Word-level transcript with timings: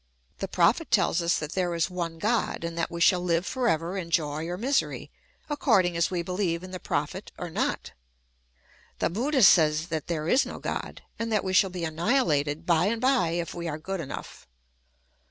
The 0.39 0.47
Prophet 0.47 0.89
tells 0.89 1.21
us 1.21 1.37
that 1.37 1.51
there 1.51 1.75
is 1.75 1.87
one 1.87 2.17
God, 2.17 2.63
and 2.63 2.75
that 2.75 2.89
we 2.89 2.99
shall 2.99 3.27
five 3.27 3.45
for 3.45 3.67
ever 3.67 3.99
in 3.99 4.09
joy 4.09 4.47
or 4.47 4.57
misery, 4.57 5.11
according 5.47 5.95
as 5.95 6.09
we 6.09 6.23
believe 6.23 6.63
in 6.63 6.71
the 6.71 6.79
Prophet 6.79 7.31
or 7.37 7.51
not. 7.51 7.91
The 8.97 9.11
Buddha 9.11 9.43
says 9.43 9.89
that 9.89 10.07
there 10.07 10.27
is 10.27 10.43
no 10.43 10.57
God, 10.57 11.03
and 11.19 11.31
that 11.31 11.43
we 11.43 11.53
shall 11.53 11.69
be 11.69 11.83
annihilated 11.83 12.65
by 12.65 12.85
and 12.87 12.99
by 12.99 13.33
if 13.37 13.53
we 13.53 13.67
are 13.67 13.77
good 13.77 13.99
enough. 14.01 14.47